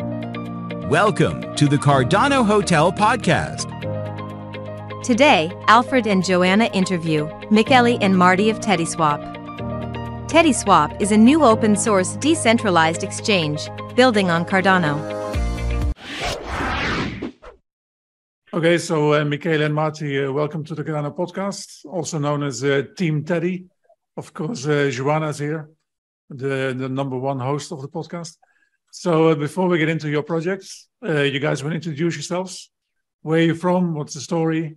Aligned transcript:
Welcome 0.00 1.54
to 1.54 1.68
the 1.68 1.76
Cardano 1.76 2.44
Hotel 2.44 2.90
podcast. 2.90 3.70
Today, 5.04 5.52
Alfred 5.68 6.08
and 6.08 6.24
Joanna 6.24 6.64
interview 6.72 7.28
Michele 7.50 7.96
and 8.02 8.18
Marty 8.18 8.50
of 8.50 8.58
TeddySwap. 8.58 9.20
TeddySwap 10.28 11.00
is 11.00 11.12
a 11.12 11.16
new 11.16 11.44
open 11.44 11.76
source 11.76 12.16
decentralized 12.16 13.04
exchange 13.04 13.68
building 13.94 14.30
on 14.30 14.44
Cardano. 14.44 14.98
Okay, 18.52 18.78
so 18.78 19.14
uh, 19.14 19.24
Michele 19.24 19.62
and 19.62 19.74
Marty, 19.74 20.24
uh, 20.24 20.32
welcome 20.32 20.64
to 20.64 20.74
the 20.74 20.82
Cardano 20.82 21.14
podcast, 21.16 21.84
also 21.86 22.18
known 22.18 22.42
as 22.42 22.64
uh, 22.64 22.82
Team 22.96 23.24
Teddy. 23.24 23.66
Of 24.16 24.34
course, 24.34 24.66
uh, 24.66 24.90
Joanna 24.90 25.28
is 25.28 25.38
here, 25.38 25.70
the, 26.30 26.74
the 26.76 26.88
number 26.88 27.16
one 27.16 27.38
host 27.38 27.70
of 27.70 27.80
the 27.80 27.88
podcast. 27.88 28.38
So 28.96 29.30
uh, 29.30 29.34
before 29.34 29.66
we 29.66 29.78
get 29.78 29.88
into 29.88 30.08
your 30.08 30.22
projects, 30.22 30.86
uh, 31.04 31.22
you 31.22 31.40
guys 31.40 31.64
want 31.64 31.72
to 31.72 31.76
introduce 31.78 32.14
yourselves? 32.14 32.70
Where 33.22 33.40
are 33.40 33.42
you 33.42 33.56
from? 33.56 33.92
What's 33.92 34.14
the 34.14 34.20
story? 34.20 34.76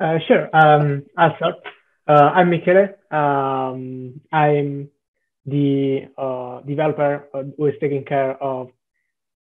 Uh, 0.00 0.16
sure. 0.26 0.48
Um, 0.56 1.04
I'll 1.18 1.36
start. 1.36 1.56
Uh, 2.08 2.30
I'm 2.36 2.48
Michele. 2.48 2.88
Um, 3.10 4.22
I'm 4.32 4.88
the 5.44 6.08
uh, 6.16 6.62
developer 6.62 7.28
who 7.58 7.66
is 7.66 7.74
taking 7.82 8.06
care 8.06 8.42
of, 8.42 8.70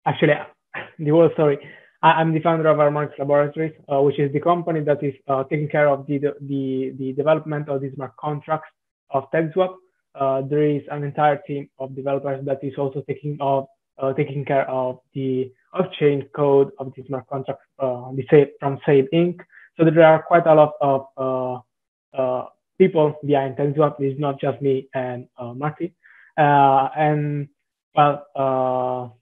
actually, 0.05 0.35
the 0.99 1.09
whole 1.09 1.31
story. 1.33 1.57
I, 2.03 2.21
am 2.21 2.35
the 2.35 2.39
founder 2.41 2.69
of 2.69 2.77
Harmonics 2.77 3.15
Laboratories, 3.17 3.73
uh, 3.91 3.99
which 4.03 4.19
is 4.19 4.31
the 4.31 4.41
company 4.41 4.81
that 4.81 5.03
is 5.03 5.15
taking 5.49 5.69
care 5.69 5.89
of 5.89 6.05
the, 6.05 6.19
the, 6.39 6.93
the 6.99 7.13
development 7.13 7.67
of 7.67 7.81
these 7.81 7.95
smart 7.95 8.15
contracts 8.17 8.69
of 9.09 9.23
TeddySwap 9.31 9.73
uh, 10.15 10.41
there 10.41 10.63
is 10.63 10.81
an 10.91 11.03
entire 11.03 11.37
team 11.47 11.69
of 11.79 11.95
developers 11.95 12.43
that 12.45 12.63
is 12.63 12.73
also 12.77 13.01
taking 13.07 13.37
of 13.39 13.65
uh, 13.97 14.13
taking 14.13 14.43
care 14.43 14.69
of 14.69 14.99
the 15.13 15.51
off-chain 15.73 16.27
code 16.35 16.71
of 16.79 16.91
the 16.95 17.03
smart 17.07 17.27
contracts 17.27 17.63
uh, 17.79 18.11
from 18.59 18.79
SAIB 18.85 19.07
Inc. 19.13 19.39
So 19.77 19.85
there 19.85 20.03
are 20.03 20.21
quite 20.23 20.47
a 20.47 20.53
lot 20.53 20.73
of 20.81 21.05
uh, 21.17 22.17
uh, 22.17 22.45
people 22.77 23.15
behind 23.25 23.55
TeddySwap. 23.55 23.95
It's 23.99 24.19
not 24.19 24.39
just 24.39 24.61
me 24.61 24.89
and 24.93 25.27
uh, 25.37 25.53
Marty. 25.53 25.93
and 26.37 27.47
well, 27.95 29.17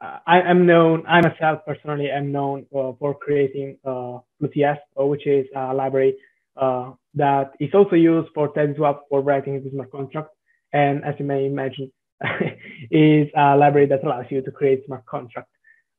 I 0.00 0.40
am 0.40 0.66
known. 0.66 1.04
I 1.06 1.20
myself 1.20 1.60
personally 1.66 2.10
am 2.10 2.32
known 2.32 2.66
for 2.70 3.14
creating 3.14 3.78
uh, 3.84 4.18
which 4.38 5.26
is 5.26 5.46
a 5.54 5.74
library 5.74 6.16
uh, 6.56 6.92
that 7.14 7.52
is 7.60 7.70
also 7.74 7.96
used 7.96 8.28
for 8.34 8.52
TeddySwap 8.52 9.00
for 9.08 9.20
writing 9.20 9.62
the 9.62 9.70
smart 9.70 9.90
contract. 9.90 10.30
And 10.72 11.04
as 11.04 11.14
you 11.18 11.24
may 11.24 11.46
imagine, 11.46 11.90
is 12.90 13.28
a 13.36 13.56
library 13.56 13.86
that 13.86 14.04
allows 14.04 14.26
you 14.30 14.42
to 14.42 14.50
create 14.50 14.84
smart 14.86 15.06
contract. 15.06 15.48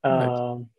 Um, 0.03 0.69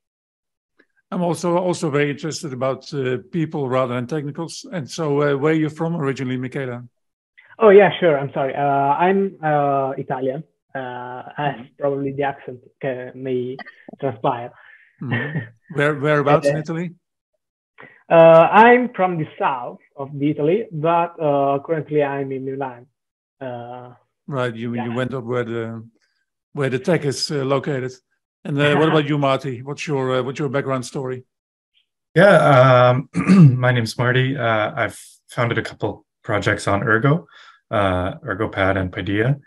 I'm 1.11 1.23
also 1.23 1.59
also 1.59 1.91
very 1.91 2.11
interested 2.11 2.53
about 2.53 2.93
uh, 2.95 3.19
people 3.31 3.69
rather 3.69 3.95
than 3.95 4.07
technicals. 4.07 4.65
And 4.73 4.89
so, 4.89 5.21
uh, 5.21 5.37
where 5.37 5.53
are 5.53 5.57
you 5.57 5.69
from 5.69 5.95
originally, 5.97 6.39
Michele? 6.39 6.89
Oh 7.59 7.69
yeah, 7.69 7.91
sure. 8.01 8.19
I'm 8.19 8.33
sorry. 8.33 8.55
Uh, 8.55 8.95
I'm 9.05 9.37
uh, 9.45 9.91
Italian, 9.99 10.43
uh, 10.75 11.23
as 11.37 11.55
mm-hmm. 11.55 11.63
probably 11.79 12.13
the 12.13 12.23
accent 12.23 12.61
may 13.15 13.57
transpire. 14.01 14.53
Mm-hmm. 15.03 15.39
Where 15.77 15.95
whereabouts 15.95 16.47
in 16.47 16.57
Italy? 16.57 16.95
Uh, 18.13 18.47
I'm 18.53 18.91
from 18.93 19.17
the 19.17 19.27
south 19.39 19.79
of 19.97 20.11
Italy, 20.23 20.67
but 20.71 21.19
uh, 21.19 21.59
currently 21.65 22.03
I'm 22.03 22.31
in 22.31 22.45
Milan. 22.45 22.87
Uh, 23.41 23.95
right, 24.27 24.55
you 24.55 24.75
yeah. 24.75 24.85
you 24.85 24.93
went 24.93 25.15
up 25.15 25.25
where 25.25 25.45
the 25.45 25.89
where 26.53 26.69
the 26.69 26.79
tech 26.79 27.07
is 27.07 27.31
uh, 27.31 27.37
located. 27.37 27.93
And 28.45 28.61
uh, 28.61 28.77
what 28.77 28.91
about 28.91 29.09
you, 29.09 29.17
Marty? 29.29 29.63
What's 29.63 29.87
your 29.87 30.17
uh, 30.17 30.23
what's 30.23 30.39
your 30.39 30.51
background 30.51 30.85
story? 30.85 31.25
Yeah, 32.15 32.91
um, 32.91 33.09
my 33.59 33.73
name's 33.73 33.97
Marty. 33.97 34.37
I've 34.37 35.01
founded 35.31 35.57
a 35.57 35.63
couple 35.63 36.05
projects 36.23 36.69
on 36.69 36.83
Ergo, 36.83 37.27
ErgoPad, 37.73 38.77
and 38.77 38.93
Paideia. 38.93 39.41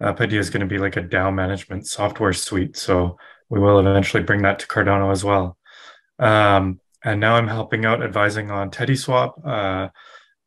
Uh, 0.00 0.12
Paideia 0.12 0.38
is 0.38 0.48
going 0.48 0.60
to 0.60 0.66
be 0.66 0.78
like 0.78 0.96
a 0.96 1.02
DAO 1.02 1.34
management 1.34 1.88
software 1.88 2.32
suite, 2.32 2.76
so 2.76 3.18
we 3.48 3.58
will 3.58 3.80
eventually 3.80 4.22
bring 4.22 4.42
that 4.42 4.60
to 4.60 4.68
Cardano 4.68 5.10
as 5.10 5.24
well. 5.24 5.58
Um, 6.20 6.78
and 7.04 7.20
now 7.20 7.36
I'm 7.36 7.48
helping 7.48 7.84
out 7.84 8.02
advising 8.02 8.50
on 8.50 8.70
TeddySwap. 8.70 9.46
Uh, 9.46 9.88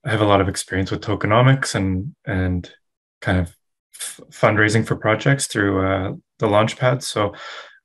I 0.06 0.10
have 0.10 0.22
a 0.22 0.26
lot 0.26 0.42
of 0.42 0.50
experience 0.50 0.92
with 0.92 1.02
tokenomics 1.02 1.76
and 1.76 2.16
and 2.26 2.72
kind 3.22 3.40
of 3.40 3.56
f- 3.96 4.22
fundraising 4.30 4.86
for 4.86 4.96
projects 4.96 5.48
through 5.48 5.86
uh, 5.86 6.14
the 6.40 6.48
Launchpad. 6.48 7.02
So 7.02 7.34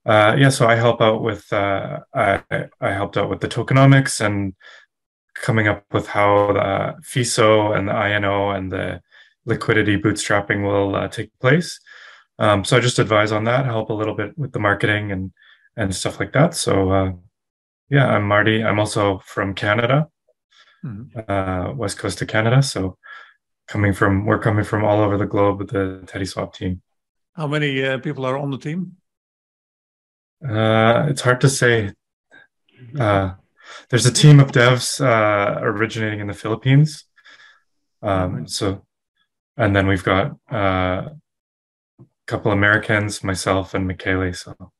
uh, 0.06 0.34
yeah, 0.38 0.48
so 0.48 0.66
I 0.66 0.76
help 0.76 1.00
out 1.00 1.22
with 1.22 1.50
uh, 1.52 2.00
I, 2.14 2.42
I 2.80 2.92
helped 2.92 3.16
out 3.16 3.30
with 3.30 3.40
the 3.40 3.48
tokenomics 3.48 4.20
and 4.24 4.54
coming 5.34 5.68
up 5.68 5.84
with 5.92 6.06
how 6.06 6.52
the 6.52 7.02
FISO 7.02 7.76
and 7.76 7.88
the 7.88 7.92
INO 7.92 8.50
and 8.50 8.70
the 8.70 9.00
liquidity 9.46 9.96
bootstrapping 9.96 10.64
will 10.64 10.94
uh, 10.96 11.08
take 11.08 11.30
place. 11.40 11.80
Um, 12.38 12.64
so 12.64 12.76
I 12.76 12.80
just 12.80 12.98
advise 12.98 13.32
on 13.32 13.44
that, 13.44 13.66
help 13.66 13.90
a 13.90 13.94
little 13.94 14.14
bit 14.14 14.36
with 14.36 14.52
the 14.52 14.58
marketing 14.58 15.12
and 15.12 15.32
and 15.76 15.94
stuff 15.94 16.20
like 16.20 16.32
that. 16.32 16.54
So 16.54 16.90
uh, 16.90 17.12
yeah, 17.90 18.06
I'm 18.06 18.26
Marty. 18.26 18.62
I'm 18.64 18.78
also 18.78 19.18
from 19.24 19.54
Canada, 19.54 20.08
mm-hmm. 20.84 21.18
uh, 21.28 21.72
west 21.72 21.98
coast 21.98 22.22
of 22.22 22.28
Canada. 22.28 22.62
So 22.62 22.96
coming 23.66 23.92
from, 23.92 24.24
we're 24.24 24.38
coming 24.38 24.64
from 24.64 24.84
all 24.84 25.00
over 25.00 25.18
the 25.18 25.26
globe 25.26 25.58
with 25.58 25.70
the 25.70 26.02
Teddy 26.06 26.24
Swap 26.24 26.54
team. 26.54 26.82
How 27.34 27.46
many 27.46 27.84
uh, 27.84 27.98
people 27.98 28.24
are 28.24 28.38
on 28.38 28.50
the 28.50 28.58
team? 28.58 28.96
Uh, 30.46 31.06
it's 31.08 31.20
hard 31.20 31.40
to 31.40 31.48
say. 31.48 31.92
Uh, 32.98 33.34
there's 33.88 34.06
a 34.06 34.12
team 34.12 34.40
of 34.40 34.52
devs 34.52 35.00
uh, 35.04 35.60
originating 35.60 36.20
in 36.20 36.26
the 36.26 36.34
Philippines. 36.34 37.04
Um, 38.02 38.46
so, 38.46 38.84
and 39.56 39.76
then 39.76 39.86
we've 39.86 40.04
got 40.04 40.36
uh, 40.50 41.10
a 42.00 42.06
couple 42.26 42.52
Americans, 42.52 43.22
myself 43.22 43.74
and 43.74 43.86
Michele. 43.86 44.32
So 44.32 44.72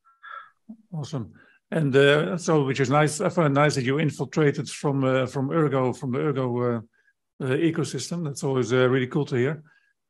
awesome. 0.93 1.35
And 1.71 1.95
uh, 1.95 2.37
so, 2.37 2.65
which 2.65 2.81
is 2.81 2.91
nice. 2.91 3.21
I 3.21 3.29
find 3.29 3.55
nice 3.55 3.77
that 3.77 3.85
you 3.85 3.99
infiltrated 3.99 4.69
from 4.69 5.05
uh, 5.05 5.27
from 5.27 5.51
Ergo, 5.51 5.93
from 5.93 6.13
the 6.13 6.19
Ergo 6.19 6.61
uh, 6.61 6.81
uh 7.43 7.57
ecosystem. 7.57 8.25
That's 8.25 8.43
always 8.43 8.73
uh, 8.73 8.89
really 8.89 9.07
cool 9.07 9.25
to 9.27 9.37
hear. 9.37 9.63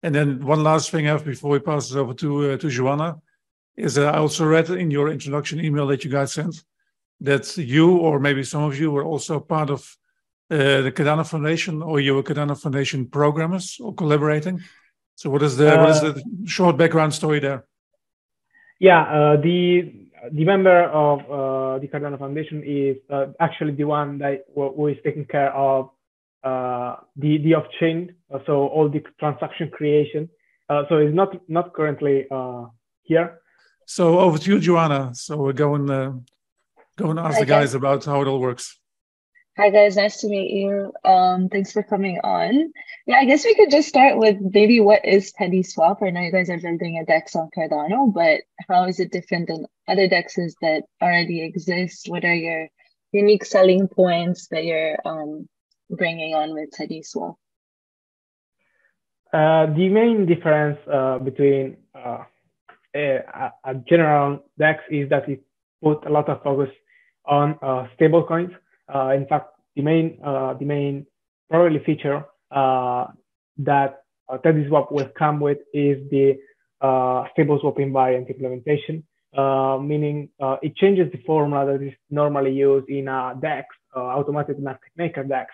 And 0.03 0.15
then 0.15 0.44
one 0.44 0.62
last 0.62 0.91
thing 0.91 1.06
I 1.06 1.10
have 1.10 1.25
before 1.25 1.50
we 1.50 1.59
pass 1.59 1.91
it 1.91 1.98
over 1.98 2.15
to 2.15 2.53
uh, 2.53 2.56
to 2.56 2.71
Joanna 2.71 3.16
is 3.76 3.98
I 3.98 4.16
also 4.16 4.47
read 4.47 4.71
in 4.71 4.91
your 4.91 5.10
introduction 5.10 5.62
email 5.62 5.87
that 5.88 6.03
you 6.03 6.10
guys 6.10 6.32
sent 6.32 6.65
that 7.21 7.56
you 7.59 7.98
or 7.98 8.19
maybe 8.19 8.42
some 8.42 8.62
of 8.62 8.78
you 8.78 8.91
were 8.91 9.04
also 9.04 9.38
part 9.38 9.69
of 9.69 9.97
the 10.48 10.92
Cardano 10.97 11.25
Foundation 11.25 11.82
or 11.82 12.00
you 12.00 12.15
were 12.15 12.22
Cardano 12.22 12.59
Foundation 12.59 13.06
programmers 13.06 13.78
or 13.78 13.94
collaborating. 13.94 14.60
So 15.15 15.28
what 15.28 15.42
is 15.42 15.59
the 15.59 15.77
what 15.77 15.91
is 15.91 16.00
the 16.00 16.22
short 16.47 16.78
background 16.78 17.12
story 17.12 17.41
there? 17.41 17.66
Yeah, 18.78 19.37
the 19.37 20.09
the 20.32 20.44
member 20.44 20.84
of 20.84 21.20
uh, 21.20 21.78
the 21.78 21.88
Cardano 21.88 22.19
Foundation 22.19 22.62
is 22.64 22.97
uh, 23.10 23.26
actually 23.41 23.75
the 23.75 23.84
one 23.84 24.19
that 24.19 24.44
who 24.54 24.88
is 24.88 24.97
taking 25.04 25.25
care 25.25 25.53
of 25.54 25.91
uh, 26.42 26.97
the 27.16 27.38
the 27.38 27.54
off 27.54 27.66
chain, 27.78 28.14
uh, 28.32 28.38
so 28.47 28.69
all 28.69 28.88
the 28.88 29.03
transaction 29.19 29.70
creation. 29.70 30.28
Uh, 30.69 30.84
so 30.88 30.97
it's 30.97 31.14
not 31.14 31.36
not 31.48 31.75
currently 31.75 32.26
uh, 32.30 32.66
here. 33.03 33.41
So 33.86 34.20
over 34.20 34.38
to 34.38 34.50
you, 34.53 34.60
Joanna. 34.60 35.14
So 35.14 35.36
we're 35.36 35.53
going 35.53 35.86
go 36.97 37.10
and 37.10 37.19
ask 37.19 37.38
the 37.38 37.47
guys 37.47 37.75
about 37.75 38.04
how 38.04 38.22
it 38.22 38.28
all 38.28 38.41
works. 38.41 38.79
Hi 39.60 39.69
guys, 39.69 39.97
nice 39.97 40.22
to 40.22 40.28
meet 40.28 40.53
you. 40.53 40.91
Um, 41.04 41.50
thanks 41.50 41.71
for 41.71 41.82
coming 41.82 42.19
on. 42.25 42.72
Yeah, 43.06 43.16
I 43.16 43.26
guess 43.26 43.44
we 43.44 43.54
could 43.54 43.71
just 43.71 43.91
start 43.91 44.16
with 44.16 44.38
maybe 44.41 44.81
what 44.81 45.04
is 45.04 45.32
Teddy 45.32 45.62
Swap? 45.62 45.98
I 46.03 46.09
know 46.09 46.22
you 46.22 46.32
guys 46.32 46.48
are 46.48 46.56
building 46.56 46.97
a 46.97 47.04
DEX 47.04 47.37
on 47.37 47.50
Cardano, 47.54 48.10
but 48.10 48.41
how 48.71 48.84
is 48.84 49.00
it 49.00 49.12
different 49.12 49.48
than 49.48 49.66
other 49.86 50.09
DEXs 50.09 50.54
that 50.62 50.84
already 51.03 51.45
exist? 51.45 52.09
What 52.09 52.24
are 52.24 52.34
your 52.34 52.68
unique 53.12 53.45
selling 53.45 53.86
points 53.86 54.48
that 54.48 54.65
you're 54.65 54.97
um, 55.04 55.47
bringing 55.91 56.34
on 56.34 56.54
with 56.54 56.71
TeddySwap? 56.71 57.34
Uh, 59.30 59.66
the 59.74 59.91
main 59.91 60.24
difference 60.24 60.78
uh, 60.91 61.18
between 61.18 61.77
uh, 61.95 62.24
a, 62.97 63.51
a, 63.62 63.74
general 63.86 64.42
DEX 64.59 64.80
is 64.91 65.10
that 65.10 65.28
it 65.28 65.42
put 65.83 66.07
a 66.07 66.10
lot 66.10 66.30
of 66.30 66.42
focus 66.42 66.71
on 67.27 67.59
uh, 67.60 67.89
stable 67.95 68.24
coins 68.24 68.53
in 69.16 69.27
fact, 69.27 69.54
the 69.77 69.83
main 69.83 70.19
uh, 70.25 70.54
the 70.54 70.65
main 70.65 71.07
probably 71.48 71.81
feature 71.84 72.25
uh, 72.51 73.07
that 73.59 74.03
uh, 74.28 74.39
TeddySwap 74.39 74.92
will 74.92 75.09
come 75.19 75.41
with 75.41 75.59
is 75.75 75.98
the 76.10 76.39
uh, 76.81 77.25
stable 77.33 77.59
swap 77.60 77.77
invariant 77.77 78.28
implementation, 78.28 79.04
uh, 79.37 79.78
meaning 79.81 80.28
uh, 80.41 80.57
it 80.63 80.75
changes 80.77 81.10
the 81.13 81.19
formula 81.27 81.66
that 81.66 81.84
is 81.84 81.92
normally 82.10 82.53
used 82.53 82.89
in 82.89 83.09
a 83.09 83.34
DEX, 83.41 83.66
uh, 83.97 84.01
automated 84.01 84.63
market 84.63 84.93
maker 84.97 85.25
DEX, 85.25 85.51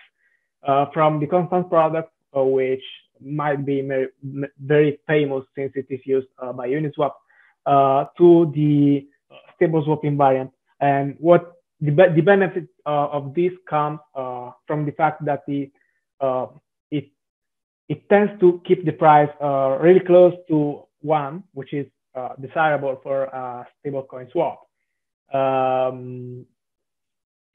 uh, 0.67 0.85
from 0.93 1.19
the 1.19 1.27
constant 1.27 1.69
product, 1.69 2.11
uh, 2.35 2.43
which 2.43 2.83
might 3.19 3.65
be 3.65 3.81
very, 3.81 4.07
very 4.59 4.99
famous 5.07 5.43
since 5.55 5.71
it 5.75 5.87
is 5.89 5.99
used 6.05 6.27
uh, 6.41 6.53
by 6.53 6.67
Uniswap, 6.67 7.13
uh, 7.65 8.05
to 8.17 8.51
the 8.55 9.05
stable 9.55 9.83
swap 9.83 10.03
invariant. 10.03 10.51
And 10.79 11.15
what 11.19 11.56
the, 11.81 11.91
the 11.91 12.21
benefit 12.21 12.67
uh, 12.85 13.07
of 13.07 13.33
this 13.33 13.51
comes 13.69 13.99
uh, 14.15 14.51
from 14.65 14.85
the 14.85 14.91
fact 14.91 15.23
that 15.25 15.43
the 15.47 15.71
uh, 16.19 16.47
it 16.91 17.09
it 17.89 18.09
tends 18.09 18.31
to 18.39 18.61
keep 18.65 18.85
the 18.85 18.91
price 18.91 19.29
really 19.79 19.99
close 19.99 20.33
to 20.47 20.83
one, 21.01 21.43
which 21.53 21.73
is 21.73 21.85
desirable 22.41 22.99
for 23.03 23.25
a 23.25 23.67
stablecoin 23.85 24.31
swap. 24.31 24.63
Um, 25.31 26.45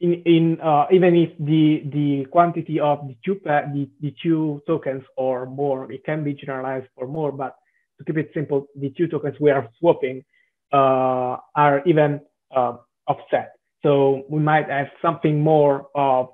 in, 0.02 0.22
in 0.26 0.60
uh, 0.60 0.86
even 0.90 1.14
if 1.14 1.30
the 1.38 1.82
the 1.92 2.26
quantity 2.30 2.80
of 2.80 3.06
the 3.06 3.16
two 3.24 3.40
the, 3.44 3.88
the 4.00 4.14
two 4.22 4.60
tokens 4.66 5.04
or 5.16 5.46
more, 5.46 5.90
it 5.90 6.04
can 6.04 6.24
be 6.24 6.34
generalized 6.34 6.88
for 6.94 7.06
more, 7.06 7.32
but 7.32 7.56
to 7.98 8.04
keep 8.04 8.18
it 8.18 8.30
simple, 8.34 8.66
the 8.76 8.90
two 8.90 9.06
tokens 9.06 9.36
we 9.40 9.50
are 9.50 9.68
swapping 9.78 10.24
uh, 10.72 11.36
are 11.54 11.82
even 11.86 12.20
uh, 12.54 12.76
offset. 13.06 13.52
So 13.82 14.24
we 14.28 14.40
might 14.40 14.68
have 14.68 14.88
something 15.00 15.40
more 15.40 15.88
of, 15.94 16.28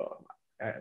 uh, 0.00 0.72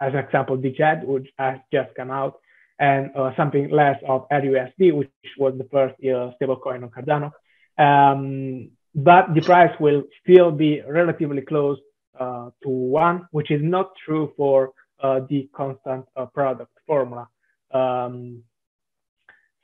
as 0.00 0.12
an 0.14 0.18
example, 0.18 0.56
the 0.56 0.70
DJED, 0.70 1.04
which 1.04 1.28
has 1.38 1.58
just 1.72 1.94
come 1.96 2.10
out, 2.10 2.40
and 2.78 3.10
uh, 3.16 3.32
something 3.36 3.70
less 3.70 3.98
of 4.08 4.28
ARUSD, 4.30 4.94
which 4.94 5.10
was 5.38 5.54
the 5.58 5.64
first 5.64 5.94
uh, 6.00 6.30
stablecoin 6.40 6.82
on 6.82 6.90
Cardano. 6.90 7.32
Um, 7.78 8.70
but 8.94 9.34
the 9.34 9.42
price 9.42 9.74
will 9.78 10.04
still 10.22 10.50
be 10.50 10.82
relatively 10.88 11.42
close 11.42 11.78
uh, 12.18 12.50
to 12.62 12.68
one, 12.68 13.28
which 13.30 13.50
is 13.50 13.60
not 13.62 13.90
true 14.04 14.32
for 14.36 14.72
uh, 15.02 15.20
the 15.28 15.48
constant 15.54 16.06
uh, 16.16 16.26
product 16.26 16.72
formula. 16.86 17.28
Um, 17.70 18.42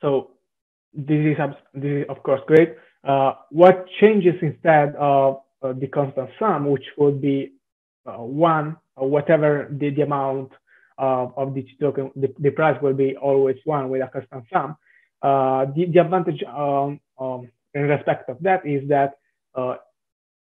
so 0.01 0.31
this 0.93 1.19
is, 1.19 1.37
this 1.73 1.91
is 1.91 2.05
of 2.09 2.23
course 2.23 2.41
great. 2.47 2.75
Uh, 3.03 3.33
what 3.51 3.85
changes 3.99 4.35
instead 4.41 4.95
of 4.95 5.41
uh, 5.61 5.73
the 5.73 5.87
constant 5.87 6.29
sum, 6.39 6.69
which 6.69 6.85
would 6.97 7.21
be 7.21 7.53
uh, 8.05 8.21
one, 8.23 8.77
or 8.95 9.09
whatever 9.09 9.67
the, 9.71 9.89
the 9.89 10.01
amount 10.01 10.51
of 10.97 11.53
the 11.53 11.63
token, 11.79 12.11
the, 12.15 12.33
the, 12.39 12.49
price 12.49 12.75
will 12.81 12.93
be 12.93 13.15
always 13.17 13.57
one 13.65 13.87
with 13.89 14.01
a 14.01 14.07
constant 14.07 14.43
sum. 14.51 14.75
the, 15.21 15.85
the 15.93 15.99
advantage 15.99 16.43
um, 16.43 16.99
um, 17.19 17.49
in 17.73 17.83
respect 17.83 18.29
of 18.29 18.37
that 18.41 18.65
is 18.65 18.87
that 18.89 19.17
uh, 19.55 19.75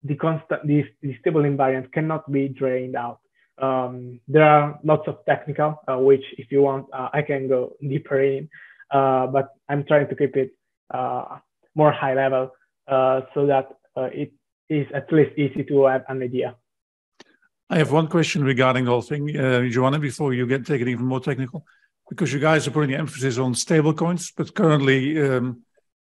the 0.02 0.14
constant, 0.16 0.66
the, 0.66 0.84
the, 1.02 1.16
stable 1.20 1.42
invariant 1.42 1.90
cannot 1.92 2.30
be 2.30 2.48
drained 2.48 2.96
out. 2.96 3.20
Um, 3.58 4.20
there 4.28 4.42
are 4.44 4.78
lots 4.84 5.06
of 5.08 5.18
technical, 5.26 5.80
uh, 5.88 5.98
which 5.98 6.24
if 6.38 6.50
you 6.50 6.62
want, 6.62 6.86
uh, 6.92 7.08
I 7.12 7.22
can 7.22 7.48
go 7.48 7.74
deeper 7.80 8.20
in, 8.20 8.48
uh, 8.90 9.26
but 9.28 9.50
I'm 9.68 9.84
trying 9.84 10.08
to 10.08 10.16
keep 10.16 10.36
it 10.36 10.50
uh, 10.92 11.38
more 11.74 11.92
high 11.92 12.14
level 12.14 12.50
uh, 12.88 13.22
so 13.32 13.46
that 13.46 13.68
it 13.96 14.32
is 14.68 14.86
at 14.94 15.12
least 15.12 15.36
easy 15.36 15.64
to 15.64 15.84
have 15.84 16.04
an 16.08 16.22
idea. 16.22 16.56
I 17.70 17.78
have 17.78 17.92
one 17.92 18.08
question 18.08 18.44
regarding 18.44 18.84
the 18.84 18.90
whole 18.90 19.02
thing, 19.02 19.36
uh, 19.36 19.66
Joanna, 19.68 19.98
before 19.98 20.34
you 20.34 20.46
get 20.46 20.66
taken 20.66 20.88
even 20.88 21.06
more 21.06 21.20
technical, 21.20 21.64
because 22.08 22.32
you 22.32 22.38
guys 22.38 22.66
are 22.66 22.70
putting 22.70 22.90
the 22.90 22.98
emphasis 22.98 23.38
on 23.38 23.54
stable 23.54 23.94
coins, 23.94 24.32
but 24.36 24.54
currently 24.54 25.20
um, 25.20 25.62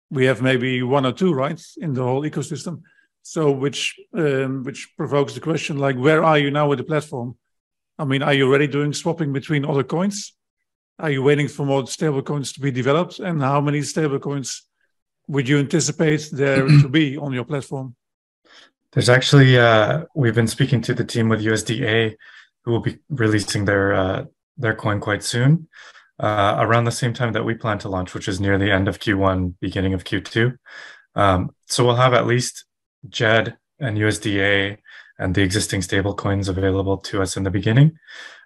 we 0.09 0.25
have 0.25 0.41
maybe 0.41 0.81
one 0.81 1.06
or 1.06 1.11
two, 1.11 1.33
right, 1.33 1.61
in 1.77 1.94
the 1.94 2.03
whole 2.03 2.23
ecosystem. 2.23 2.81
So 3.21 3.51
which 3.51 4.00
um, 4.13 4.63
which 4.63 4.95
provokes 4.97 5.33
the 5.33 5.41
question, 5.41 5.77
like, 5.77 5.97
where 5.97 6.23
are 6.23 6.39
you 6.39 6.50
now 6.50 6.69
with 6.69 6.79
the 6.79 6.85
platform? 6.85 7.38
I 7.97 8.06
mean, 8.06 8.23
are 8.23 8.33
you 8.33 8.47
already 8.47 8.67
doing 8.67 8.94
swapping 8.94 9.33
between 9.33 9.65
other 9.65 9.83
coins? 9.83 10.33
Are 10.97 11.11
you 11.11 11.21
waiting 11.21 11.50
for 11.50 11.65
more 11.65 11.85
stable 11.88 12.21
coins 12.21 12.53
to 12.53 12.61
be 12.61 12.71
developed? 12.71 13.19
And 13.19 13.41
how 13.41 13.61
many 13.61 13.81
stable 13.81 14.19
coins 14.19 14.65
would 15.27 15.47
you 15.47 15.59
anticipate 15.59 16.29
there 16.31 16.65
to 16.65 16.89
be 16.89 17.17
on 17.17 17.33
your 17.33 17.44
platform? 17.44 17.95
There's 18.94 19.09
actually 19.09 19.57
uh, 19.57 20.06
we've 20.15 20.36
been 20.36 20.47
speaking 20.47 20.81
to 20.81 20.94
the 20.94 21.03
team 21.03 21.30
with 21.30 21.44
USDA, 21.44 22.15
who 22.63 22.71
will 22.71 22.81
be 22.81 22.97
releasing 23.09 23.65
their 23.65 23.94
uh, 23.94 24.25
their 24.57 24.75
coin 24.75 25.00
quite 25.00 25.24
soon, 25.24 25.68
uh, 26.19 26.56
around 26.59 26.86
the 26.86 26.91
same 26.91 27.13
time 27.13 27.33
that 27.33 27.45
we 27.45 27.53
plan 27.53 27.77
to 27.80 27.89
launch, 27.89 28.13
which 28.13 28.27
is 28.27 28.39
near 28.39 28.57
the 28.57 28.71
end 28.71 28.88
of 28.88 29.00
Q1, 29.00 29.56
beginning 29.59 29.94
of 29.94 30.03
Q2. 30.03 30.57
Um, 31.15 31.56
so 31.68 31.86
we'll 31.86 31.95
have 31.95 32.13
at 32.13 32.27
least 32.27 32.65
DJED 33.07 33.56
and 33.80 33.97
USDA 33.97 34.77
and 35.18 35.35
the 35.35 35.42
existing 35.42 35.81
stable 35.81 36.13
coins 36.13 36.50
available 36.50 36.97
to 36.97 37.21
us 37.21 37.38
in 37.38 37.44
the 37.44 37.51
beginning. 37.51 37.97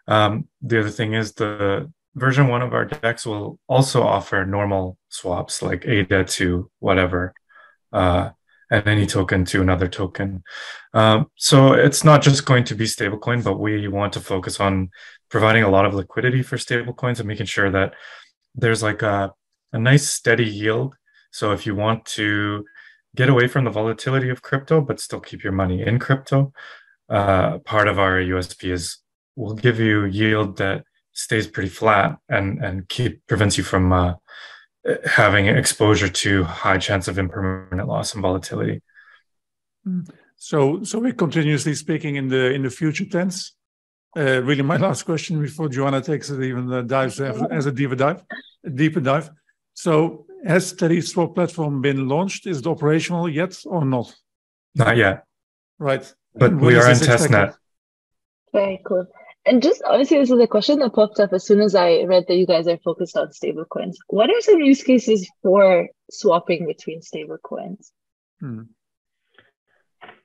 Um, 0.08 0.48
the 0.62 0.80
other 0.80 0.90
thing 0.90 1.14
is 1.14 1.34
the 1.34 1.92
version 2.16 2.48
one 2.48 2.62
of 2.62 2.74
our 2.74 2.86
DEX 2.86 3.26
will 3.26 3.60
also 3.68 4.04
offer 4.04 4.46
normal 4.46 4.98
swaps 5.10 5.62
like 5.62 5.86
ADA 5.86 6.26
to 6.26 6.70
whatever, 6.80 7.34
uh, 7.92 8.32
and 8.74 8.88
any 8.88 9.06
token 9.06 9.46
to 9.46 9.62
another 9.62 9.88
token. 9.88 10.44
Um, 10.96 11.28
so 11.36 11.74
it's 11.74 12.04
not 12.04 12.24
just 12.24 12.44
going 12.44 12.64
to 12.66 12.76
be 12.76 12.86
stablecoin, 12.86 13.44
but 13.44 13.60
we 13.60 13.88
want 13.88 14.14
to 14.14 14.20
focus 14.20 14.60
on 14.60 14.90
providing 15.30 15.64
a 15.64 15.70
lot 15.70 15.86
of 15.86 15.94
liquidity 15.94 16.42
for 16.42 16.58
stablecoins 16.58 17.20
and 17.20 17.28
making 17.28 17.46
sure 17.46 17.70
that 17.70 17.94
there's 18.56 18.82
like 18.82 19.04
a, 19.04 19.32
a 19.74 19.78
nice 19.78 20.10
steady 20.10 20.46
yield. 20.46 20.96
So 21.30 21.52
if 21.52 21.68
you 21.68 21.76
want 21.76 22.06
to 22.18 22.66
get 23.16 23.30
away 23.30 23.48
from 23.48 23.66
the 23.66 23.70
volatility 23.70 24.30
of 24.30 24.42
crypto, 24.42 24.82
but 24.82 25.00
still 25.00 25.20
keep 25.20 25.44
your 25.44 25.54
money 25.54 25.84
in 25.84 26.00
crypto. 26.00 26.52
Uh, 27.08 27.60
part 27.60 27.88
of 27.88 28.00
our 28.00 28.18
USP 28.18 28.72
is 28.72 28.98
will 29.36 29.54
give 29.54 29.80
you 29.80 30.06
yield 30.06 30.58
that 30.58 30.84
stays 31.12 31.46
pretty 31.46 31.70
flat 31.70 32.18
and 32.28 32.64
and 32.66 32.90
keep 32.90 33.22
prevents 33.28 33.56
you 33.58 33.64
from 33.64 33.94
uh, 33.94 34.14
having 35.06 35.48
exposure 35.48 36.10
to 36.10 36.44
high 36.44 36.78
chance 36.78 37.08
of 37.08 37.18
impermanent 37.18 37.88
loss 37.88 38.14
and 38.14 38.22
volatility. 38.22 38.82
Mm. 39.88 40.10
So, 40.36 40.84
so 40.84 41.00
we're 41.00 41.14
continuously 41.14 41.76
speaking 41.76 42.16
in 42.18 42.28
the 42.28 42.52
in 42.54 42.64
the 42.64 42.70
future 42.70 43.06
tense. 43.06 43.56
Uh, 44.16 44.42
really, 44.44 44.62
my 44.62 44.78
last 44.78 45.04
question 45.04 45.42
before 45.42 45.70
Joanna 45.70 46.02
takes 46.02 46.30
it 46.30 46.44
even 46.44 46.72
uh, 46.72 46.82
dives 46.82 47.20
as 47.20 47.66
a 47.66 47.72
deeper 47.72 47.96
dive, 47.96 48.24
a 48.66 48.70
deeper 48.70 49.00
dive. 49.00 49.30
So, 49.74 50.26
has 50.46 50.74
teddy 50.74 51.02
Swap 51.02 51.34
platform 51.34 51.82
been 51.82 52.08
launched? 52.08 52.46
Is 52.46 52.60
it 52.60 52.68
operational 52.68 53.28
yet 53.28 53.58
or 53.66 53.86
not? 53.86 54.14
Not 54.76 54.98
yet. 54.98 55.24
Right. 55.80 56.14
But 56.36 56.56
we 56.56 56.76
are 56.76 56.90
in 56.90 56.98
testnet. 56.98 57.56
Very 58.52 58.82
cool. 58.86 59.08
And 59.46 59.62
just 59.62 59.82
honestly, 59.86 60.20
this 60.20 60.32
is 60.32 60.40
a 60.40 60.48
question 60.48 60.80
that 60.80 60.94
popped 60.94 61.20
up 61.20 61.34
as 61.34 61.46
soon 61.46 61.60
as 61.60 61.76
I 61.76 62.04
read 62.04 62.26
that 62.28 62.36
you 62.36 62.46
guys 62.46 62.68
are 62.68 62.78
focused 62.78 63.18
on 63.18 63.28
stablecoins. 63.28 63.96
What 64.08 64.30
are 64.30 64.42
some 64.42 64.62
use 64.62 64.84
cases 64.84 65.30
for 65.42 65.90
swapping 66.10 66.66
between 66.66 67.02
stablecoins? 67.02 67.92
Hmm. 68.40 68.62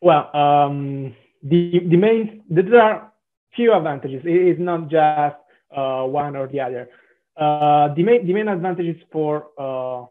Well, 0.00 0.34
um, 0.36 1.16
the 1.42 1.80
the 1.86 1.96
main 1.96 2.42
there 2.48 2.80
are 2.80 3.12
few 3.54 3.74
advantages. 3.74 4.22
It 4.24 4.54
is 4.54 4.58
not 4.58 4.88
just 4.88 5.36
uh, 5.74 6.04
one 6.04 6.36
or 6.36 6.46
the 6.46 6.60
other. 6.60 6.88
Uh, 7.36 7.94
the 7.94 8.02
main 8.02 8.26
the 8.26 8.32
main 8.32 8.48
advantages 8.48 8.96
for 9.10 9.48
uh, 9.58 10.06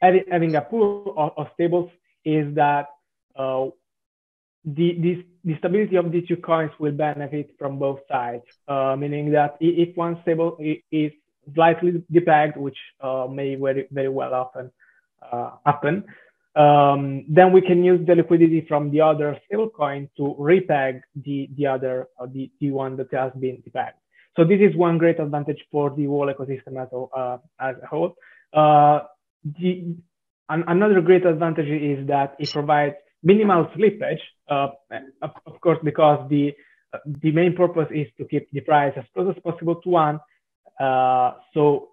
having 0.00 0.54
a 0.54 0.60
pool 0.60 1.14
of, 1.16 1.32
of, 1.36 1.46
stables 1.54 1.90
is 2.24 2.54
that 2.54 2.88
uh, 3.36 3.66
the, 4.64 4.98
the, 5.00 5.24
the 5.46 5.56
stability 5.58 5.96
of 5.96 6.10
the 6.12 6.22
two 6.28 6.36
coins 6.36 6.72
will 6.78 6.92
benefit 6.92 7.54
from 7.58 7.78
both 7.78 8.00
sides, 8.10 8.44
uh, 8.68 8.94
meaning 8.98 9.30
that 9.30 9.56
if 9.60 9.96
one 9.96 10.18
stable 10.22 10.58
is 10.90 11.12
slightly 11.54 12.02
depegged, 12.12 12.56
which 12.56 12.78
uh, 13.00 13.26
may 13.38 13.54
very 13.54 13.86
very 13.90 14.08
well 14.08 14.34
often 14.34 14.70
happen, 15.64 16.04
um, 16.56 17.24
then 17.28 17.52
we 17.52 17.60
can 17.60 17.84
use 17.84 18.04
the 18.06 18.14
liquidity 18.14 18.64
from 18.68 18.90
the 18.90 19.00
other 19.00 19.38
stablecoin 19.44 20.08
to 20.16 20.34
repeg 20.38 21.00
the 21.24 21.48
the 21.56 21.66
other 21.66 22.08
the, 22.34 22.50
the 22.60 22.70
one 22.70 22.96
that 22.96 23.12
has 23.12 23.32
been 23.38 23.62
depegged. 23.66 24.00
So 24.36 24.44
this 24.44 24.60
is 24.60 24.76
one 24.76 24.98
great 24.98 25.18
advantage 25.18 25.64
for 25.70 25.90
the 25.96 26.04
whole 26.06 26.32
ecosystem 26.32 26.82
as 26.82 26.88
a, 26.92 27.18
uh, 27.18 27.38
as 27.58 27.76
a 27.82 27.86
whole. 27.86 28.16
Uh, 28.52 29.00
the, 29.44 29.96
an, 30.48 30.64
another 30.68 31.00
great 31.00 31.24
advantage 31.24 31.68
is 31.68 32.06
that 32.08 32.36
it 32.38 32.50
provides 32.52 32.96
minimal 33.22 33.66
slippage, 33.76 34.20
uh, 34.48 34.68
of, 35.22 35.60
course, 35.60 35.78
because 35.82 36.28
the, 36.30 36.54
the 37.22 37.32
main 37.32 37.54
purpose 37.54 37.88
is 37.90 38.06
to 38.18 38.24
keep 38.24 38.50
the 38.52 38.60
price 38.60 38.92
as 38.96 39.04
close 39.14 39.34
as 39.36 39.42
possible 39.42 39.76
to 39.76 39.88
one. 39.88 40.20
Uh, 40.78 41.32
so 41.54 41.88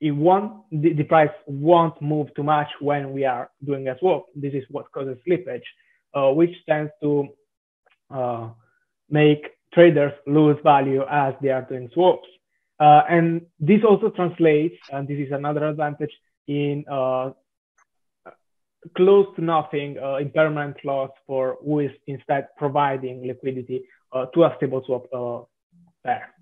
it 0.00 0.10
won't, 0.10 0.62
the, 0.70 0.92
the, 0.92 1.04
price 1.04 1.30
won't 1.46 2.00
move 2.02 2.28
too 2.34 2.42
much 2.42 2.68
when 2.80 3.12
we 3.12 3.24
are 3.24 3.50
doing 3.64 3.88
a 3.88 3.98
swap. 3.98 4.26
This 4.34 4.52
is 4.52 4.64
what 4.70 4.90
causes 4.92 5.18
slippage, 5.26 5.62
uh, 6.14 6.32
which 6.32 6.54
tends 6.68 6.90
to 7.02 7.28
uh, 8.10 8.50
make 9.08 9.46
traders 9.72 10.12
lose 10.26 10.56
value 10.62 11.02
as 11.10 11.34
they 11.40 11.50
are 11.50 11.62
doing 11.62 11.88
swaps. 11.94 12.28
Uh, 12.78 13.02
and 13.08 13.46
this 13.58 13.80
also 13.88 14.10
translates, 14.10 14.76
and 14.92 15.08
this 15.08 15.18
is 15.18 15.32
another 15.32 15.66
advantage 15.66 16.12
in 16.46 16.84
uh, 16.90 17.30
close 18.94 19.26
to 19.36 19.42
nothing 19.42 19.98
uh, 19.98 20.16
impermanent 20.16 20.76
loss 20.84 21.10
for 21.26 21.58
who 21.64 21.80
is 21.80 21.90
instead 22.06 22.48
providing 22.56 23.26
liquidity 23.26 23.84
uh, 24.12 24.26
to 24.26 24.44
a 24.44 24.54
stable 24.56 24.82
swap 24.86 25.06
uh, 25.12 25.44
pair. 26.04 26.34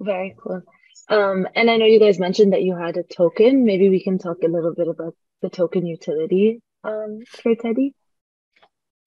Very 0.00 0.34
cool. 0.42 0.62
Um, 1.08 1.46
and 1.54 1.70
I 1.70 1.76
know 1.76 1.86
you 1.86 2.00
guys 2.00 2.18
mentioned 2.18 2.52
that 2.52 2.62
you 2.62 2.76
had 2.76 2.96
a 2.96 3.02
token. 3.02 3.64
Maybe 3.64 3.88
we 3.88 4.02
can 4.02 4.18
talk 4.18 4.38
a 4.42 4.48
little 4.48 4.74
bit 4.74 4.88
about 4.88 5.14
the 5.42 5.50
token 5.50 5.86
utility 5.86 6.60
um, 6.84 7.20
for 7.28 7.54
Teddy. 7.54 7.94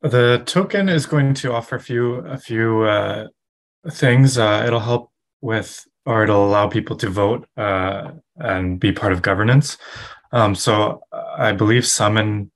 The 0.01 0.44
token 0.46 0.89
is 0.89 1.05
going 1.05 1.34
to 1.36 1.53
offer 1.53 1.75
a 1.75 1.79
few 1.79 2.15
a 2.17 2.38
few 2.38 2.82
uh, 2.82 3.27
things. 3.89 4.38
Uh, 4.38 4.63
it'll 4.67 4.82
help 4.82 5.12
with, 5.41 5.86
or 6.05 6.24
it'll 6.24 6.46
allow 6.46 6.67
people 6.67 6.96
to 6.98 7.10
vote 7.10 7.48
uh, 7.58 8.12
and 8.36 8.79
be 8.79 8.91
part 8.91 9.13
of 9.13 9.22
governance. 9.22 9.77
Um, 10.32 10.55
so 10.55 11.01
I 11.12 11.51
believe 11.53 11.86
Summon 11.86 12.51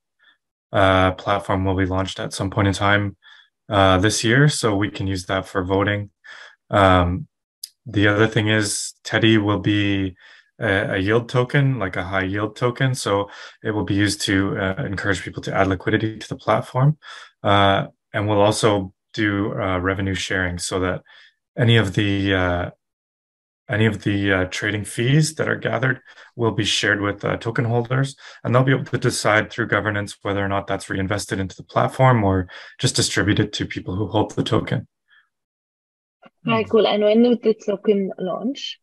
uh, 0.72 1.12
platform 1.12 1.64
will 1.64 1.76
be 1.76 1.86
launched 1.86 2.20
at 2.20 2.32
some 2.32 2.50
point 2.50 2.68
in 2.68 2.74
time 2.74 3.16
uh, 3.68 3.98
this 3.98 4.24
year, 4.24 4.48
so 4.48 4.74
we 4.76 4.90
can 4.90 5.06
use 5.06 5.26
that 5.26 5.46
for 5.46 5.64
voting. 5.64 6.10
Um, 6.70 7.26
the 7.86 8.08
other 8.08 8.26
thing 8.26 8.48
is 8.48 8.94
Teddy 9.04 9.38
will 9.38 9.58
be 9.58 10.16
a, 10.60 10.94
a, 10.94 10.98
yield 10.98 11.28
token, 11.28 11.78
like 11.78 11.96
a 11.96 12.04
high 12.04 12.22
yield 12.22 12.54
token. 12.56 12.94
So 12.94 13.30
it 13.64 13.70
will 13.72 13.84
be 13.84 13.94
used 13.94 14.20
to 14.22 14.56
uh, 14.58 14.84
encourage 14.84 15.22
people 15.22 15.42
to 15.42 15.54
add 15.54 15.68
liquidity 15.68 16.18
to 16.18 16.28
the 16.28 16.36
platform. 16.36 16.98
Uh, 17.42 17.86
and 18.12 18.28
we'll 18.28 18.40
also 18.40 18.92
do 19.14 19.52
uh, 19.60 19.78
revenue 19.78 20.14
sharing 20.14 20.58
so 20.58 20.80
that 20.80 21.02
any 21.58 21.76
of 21.76 21.94
the 21.94 22.34
uh, 22.34 22.70
any 23.70 23.86
of 23.86 24.02
the 24.02 24.32
uh, 24.32 24.44
trading 24.46 24.84
fees 24.84 25.34
that 25.36 25.48
are 25.48 25.56
gathered 25.56 26.00
will 26.36 26.50
be 26.50 26.64
shared 26.64 27.00
with 27.00 27.24
uh, 27.24 27.36
token 27.36 27.64
holders, 27.64 28.16
and 28.42 28.54
they'll 28.54 28.64
be 28.64 28.72
able 28.72 28.84
to 28.84 28.98
decide 28.98 29.50
through 29.50 29.68
governance 29.68 30.16
whether 30.22 30.44
or 30.44 30.48
not 30.48 30.66
that's 30.66 30.90
reinvested 30.90 31.38
into 31.38 31.56
the 31.56 31.62
platform 31.62 32.24
or 32.24 32.48
just 32.78 32.96
distributed 32.96 33.52
to 33.52 33.64
people 33.66 33.94
who 33.94 34.06
hold 34.08 34.32
the 34.32 34.42
token. 34.42 34.86
Right, 36.44 36.68
cool. 36.68 36.86
And 36.86 37.02
when 37.02 37.22
the 37.22 37.54
token 37.54 38.12
launch? 38.18 38.78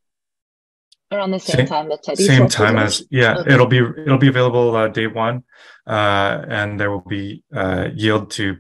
Around 1.10 1.32
the 1.32 1.40
same, 1.40 1.58
same 1.60 1.68
time 1.68 1.90
that 1.90 2.04
Teddy. 2.04 2.24
Same 2.24 2.50
time 2.50 2.78
as 2.78 3.02
yeah, 3.10 3.38
okay. 3.38 3.54
it'll 3.54 3.66
be 3.66 3.78
it'll 3.78 4.18
be 4.18 4.28
available 4.28 4.76
uh, 4.76 4.90
day 4.90 5.08
one, 5.08 5.44
uh, 5.88 6.44
and 6.50 6.78
there 6.78 6.92
will 6.92 7.00
be 7.08 7.46
uh, 7.56 7.88
yield 7.96 8.30
to 8.32 8.58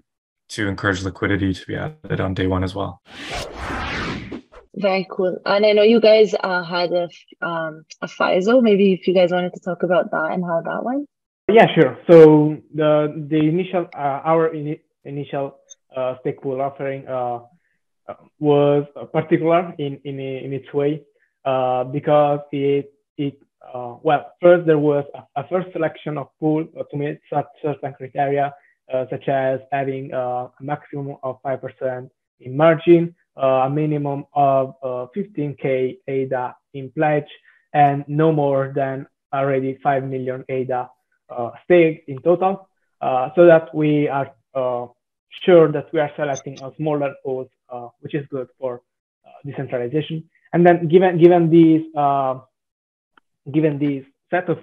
to 0.50 0.68
encourage 0.70 1.04
liquidity 1.04 1.54
to 1.54 1.66
be 1.66 1.76
added 1.76 2.22
on 2.22 2.34
day 2.34 2.48
one 2.48 2.64
as 2.64 2.74
well. 2.74 3.02
Very 4.78 5.08
cool. 5.10 5.38
And 5.44 5.66
I 5.66 5.72
know 5.72 5.82
you 5.82 6.00
guys 6.00 6.36
uh, 6.40 6.64
had 6.64 6.92
a 6.94 7.10
um, 7.42 7.84
a 8.02 8.08
FISO. 8.08 8.62
Maybe 8.62 8.94
if 8.94 9.08
you 9.08 9.14
guys 9.14 9.32
wanted 9.32 9.54
to 9.54 9.60
talk 9.60 9.82
about 9.82 10.12
that 10.12 10.32
and 10.32 10.44
how 10.46 10.62
that 10.62 10.84
went. 10.84 11.08
Yeah, 11.52 11.66
sure. 11.74 11.98
So 12.10 12.58
the 12.76 13.26
the 13.30 13.40
initial 13.40 13.88
uh, 13.96 14.22
our 14.24 14.54
in, 14.54 14.78
initial 15.04 15.58
uh, 15.96 16.16
stake 16.22 16.42
pool 16.42 16.62
offering 16.62 17.08
uh, 17.08 17.40
was 18.40 18.86
particular 19.12 19.74
in 19.80 20.00
in, 20.04 20.20
in 20.20 20.54
its 20.54 20.72
way 20.74 21.02
uh, 21.46 21.84
because 21.86 22.42
it 22.52 22.94
it 23.18 23.40
uh, 23.74 23.96
well 24.04 24.32
first 24.42 24.68
there 24.68 24.78
was 24.78 25.06
a, 25.16 25.42
a, 25.42 25.48
first 25.48 25.72
selection 25.74 26.20
of 26.20 26.28
pool 26.40 26.66
to 26.66 26.98
meet 26.98 27.20
such 27.34 27.48
certain 27.64 27.94
criteria 27.94 28.54
uh, 28.94 29.06
such 29.10 29.28
as 29.28 29.60
having 29.72 30.14
uh, 30.14 30.48
a 30.60 30.62
maximum 30.62 31.16
of 31.24 31.40
five 31.42 31.62
percent 31.62 32.12
in 32.40 32.56
margin, 32.56 33.16
a 33.38 33.70
minimum 33.70 34.25
of 34.34 34.74
15k 34.84 35.98
ADA 36.08 36.56
in 36.74 36.91
pledge, 36.91 37.29
and 37.74 38.03
no 38.08 38.32
more 38.32 38.74
than 38.75 39.08
already 39.34 39.77
5 39.84 40.03
million 40.03 40.44
ADA 40.50 40.89
stake 41.65 42.03
in 42.08 42.22
total, 42.22 42.67
so 43.01 43.46
that 43.46 43.70
we 43.74 44.08
are 44.08 44.32
sure 45.44 45.72
that 45.72 45.91
we 45.94 46.00
are 46.00 46.12
selecting 46.15 46.58
a 46.63 46.72
smaller 46.77 47.13
pools, 47.24 47.48
uh, 47.70 47.88
which 48.00 48.13
is 48.13 48.25
good 48.29 48.48
for 48.60 48.82
uh, 49.25 49.29
decentralization. 49.46 50.24
And 50.53 50.65
then 50.65 50.88
given 50.88 51.20
given 51.22 51.50
these 51.50 51.84
uh, 51.96 52.39
given 53.51 53.77
these 53.77 54.03
set 54.29 54.50
of 54.50 54.60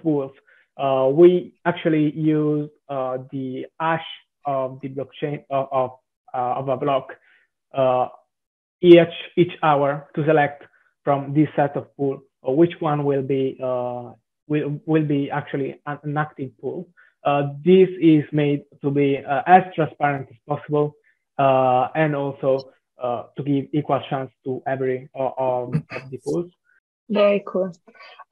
uh, 0.76 1.08
we 1.12 1.54
actually 1.64 2.12
use 2.12 2.70
uh, 2.88 3.18
the 3.30 3.66
hash 3.78 4.06
of 4.44 4.80
the 4.82 4.88
blockchain 4.88 5.44
of 5.50 5.68
of, 5.70 5.90
uh, 6.32 6.60
of 6.60 6.68
a 6.68 6.76
block 6.76 7.12
each 8.84 9.16
each 9.36 9.54
hour 9.62 9.90
to 10.14 10.24
select 10.24 10.64
from 11.04 11.34
this 11.34 11.48
set 11.56 11.76
of 11.76 11.84
pool 11.96 12.20
which 12.42 12.74
one 12.80 13.04
will 13.04 13.22
be 13.22 13.56
will 14.46 14.80
will 14.86 15.04
be 15.04 15.30
actually 15.30 15.80
an, 15.86 16.16
active 16.16 16.50
pool. 16.60 16.88
Uh, 17.24 17.54
this 17.64 17.88
is 18.00 18.24
made 18.32 18.62
to 18.82 18.90
be 18.90 19.18
uh, 19.18 19.42
as 19.46 19.62
transparent 19.74 20.28
as 20.30 20.36
possible 20.46 20.94
uh, 21.38 21.88
and 21.94 22.14
also 22.14 22.70
to 23.02 23.42
give 23.42 23.66
equal 23.72 24.00
chance 24.08 24.30
to 24.44 24.62
every 24.66 25.08
um, 25.18 25.84
of 25.90 26.10
the 26.10 26.18
pools. 26.24 26.50
Very 27.08 27.42
cool. 27.46 27.72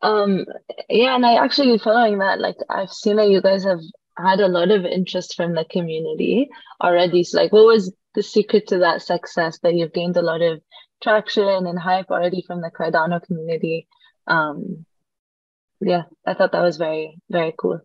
Um, 0.00 0.44
yeah, 0.88 1.14
and 1.14 1.25
I 1.26 1.42
actually 1.42 1.78
following 1.78 2.18
that, 2.18 2.40
like 2.40 2.56
I've 2.68 2.92
seen 2.92 3.16
that 3.16 3.28
you 3.30 3.40
guys 3.42 3.64
have 3.64 3.80
had 4.16 4.40
a 4.40 4.49
lot 4.49 4.71
of 4.71 4.85
interest 4.85 5.35
from 5.37 5.54
the 5.54 5.64
community 5.64 6.49
already. 6.82 7.25
So, 7.25 7.38
like, 7.38 7.52
what 7.52 7.66
was 7.66 7.92
the 8.14 8.23
secret 8.23 8.69
to 8.69 8.78
that 8.78 9.02
success 9.02 9.59
that 9.61 9.75
you've 9.75 9.92
gained 9.92 10.16
a 10.16 10.23
lot 10.23 10.42
of 10.42 10.61
traction 11.02 11.66
and 11.66 11.78
hype 11.78 12.11
already 12.11 12.42
from 12.47 12.61
the 12.61 12.71
Cardano 12.71 13.23
community? 13.23 13.88
Um, 14.26 14.87
yeah, 15.81 16.04
I 16.26 16.35
thought 16.35 16.52
that 16.52 16.62
was 16.62 16.76
very, 16.76 17.19
very 17.28 17.54
cool. 17.59 17.81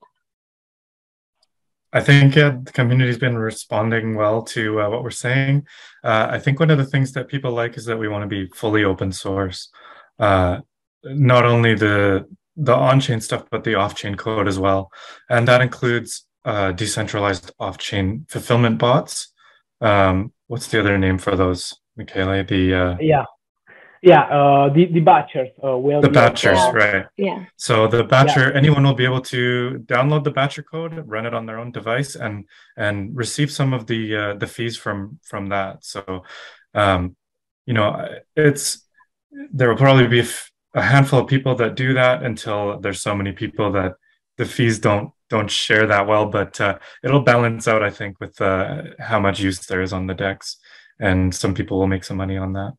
I 1.93 2.01
think 2.01 2.35
yeah, 2.35 2.57
the 2.61 2.71
community's 2.71 3.17
been 3.17 3.37
responding 3.37 4.15
well 4.15 4.43
to 4.43 4.81
uh, 4.81 4.89
what 4.89 5.03
we're 5.03 5.09
saying. 5.09 5.65
Uh, 6.03 6.27
I 6.29 6.37
think 6.37 6.59
one 6.59 6.69
of 6.69 6.77
the 6.77 6.85
things 6.85 7.13
that 7.13 7.29
people 7.29 7.53
like 7.53 7.77
is 7.77 7.85
that 7.85 7.97
we 7.97 8.09
want 8.09 8.23
to 8.23 8.27
be 8.27 8.51
fully 8.53 8.83
open 8.83 9.11
source, 9.11 9.69
uh, 10.19 10.59
not 11.03 11.45
only 11.45 11.75
the 11.75 12.27
the 12.59 12.75
on-chain 12.75 13.21
stuff, 13.21 13.45
but 13.51 13.63
the 13.63 13.75
off-chain 13.75 14.15
code 14.15 14.47
as 14.47 14.59
well, 14.59 14.91
and 15.29 15.47
that 15.47 15.61
includes 15.61 16.25
uh, 16.43 16.71
decentralized 16.71 17.51
off-chain 17.59 18.25
fulfillment 18.27 18.79
bots. 18.79 19.31
Um, 19.81 20.33
what's 20.47 20.67
the 20.67 20.79
other 20.79 20.97
name 20.97 21.17
for 21.17 21.35
those, 21.35 21.75
Michele? 21.95 22.43
The 22.43 22.73
uh, 22.73 22.97
yeah, 22.99 23.25
yeah, 24.01 24.21
uh, 24.21 24.69
the 24.69 24.85
the 24.85 25.01
batchers 25.01 25.51
uh, 25.63 25.77
will 25.77 26.01
the 26.01 26.09
batchers, 26.09 26.55
yeah. 26.55 26.71
right? 26.71 27.05
Yeah. 27.17 27.45
So 27.55 27.87
the 27.87 28.03
batcher, 28.03 28.51
yeah. 28.51 28.57
anyone 28.57 28.83
will 28.83 28.93
be 28.93 29.05
able 29.05 29.21
to 29.21 29.83
download 29.85 30.23
the 30.23 30.31
batcher 30.31 30.63
code, 30.63 31.03
run 31.07 31.25
it 31.25 31.33
on 31.33 31.45
their 31.45 31.59
own 31.59 31.71
device, 31.71 32.15
and 32.15 32.45
and 32.75 33.15
receive 33.15 33.51
some 33.51 33.73
of 33.73 33.87
the 33.87 34.15
uh, 34.15 34.33
the 34.35 34.47
fees 34.47 34.77
from 34.77 35.19
from 35.23 35.47
that. 35.47 35.83
So, 35.83 36.23
um, 36.73 37.15
you 37.65 37.73
know, 37.73 38.07
it's 38.35 38.87
there 39.51 39.69
will 39.69 39.77
probably 39.77 40.07
be 40.07 40.27
a 40.73 40.81
handful 40.81 41.19
of 41.19 41.27
people 41.27 41.55
that 41.55 41.75
do 41.75 41.93
that 41.93 42.23
until 42.23 42.79
there's 42.79 43.01
so 43.01 43.15
many 43.15 43.31
people 43.31 43.71
that 43.71 43.93
the 44.37 44.45
fees 44.45 44.79
don't 44.79 45.11
don't 45.29 45.49
share 45.49 45.87
that 45.87 46.07
well. 46.07 46.25
But 46.25 46.59
uh, 46.59 46.77
it'll 47.03 47.21
balance 47.21 47.67
out, 47.67 47.83
I 47.83 47.89
think, 47.89 48.19
with 48.19 48.39
uh, 48.41 48.83
how 48.99 49.19
much 49.19 49.39
use 49.39 49.59
there 49.65 49.81
is 49.81 49.93
on 49.93 50.07
the 50.07 50.13
DEX, 50.13 50.57
and 50.99 51.33
some 51.33 51.53
people 51.53 51.79
will 51.79 51.87
make 51.87 52.03
some 52.03 52.17
money 52.17 52.37
on 52.37 52.53
that. 52.53 52.73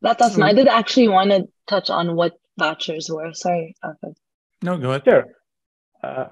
That's 0.00 0.20
awesome. 0.20 0.42
I 0.42 0.52
did 0.52 0.68
actually 0.68 1.08
want 1.08 1.30
to 1.30 1.48
touch 1.66 1.88
on 1.88 2.16
what 2.16 2.38
vouchers 2.58 3.08
were. 3.08 3.32
Sorry, 3.32 3.76
Alfred. 3.82 4.16
No, 4.62 4.78
go 4.78 4.90
ahead. 4.90 5.02
Sure. 5.04 5.24
Uh, 6.02 6.26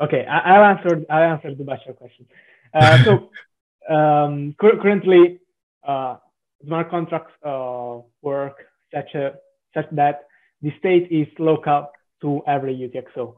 okay, 0.00 0.24
I, 0.24 0.58
will 0.58 0.64
answer. 0.64 1.04
I'll 1.10 1.32
answer 1.32 1.54
the 1.54 1.64
batcher 1.64 1.96
question. 1.96 2.26
Uh, 2.72 3.04
so 3.88 3.92
um, 3.92 4.54
currently, 4.58 5.40
uh, 5.86 6.16
smart 6.64 6.90
contracts 6.90 7.32
uh, 7.44 7.98
work 8.22 8.56
such 8.94 9.14
a 9.14 9.34
such 9.74 9.86
that 9.92 10.20
the 10.62 10.72
state 10.78 11.08
is 11.10 11.26
local 11.38 11.88
to 12.22 12.42
every 12.46 12.74
UTXO. 12.74 13.36